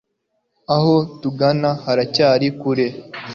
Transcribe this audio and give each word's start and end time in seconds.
Aho 0.75 0.93
tugana 1.21 1.69
haracyari 1.83 2.47
kure. 2.59 2.87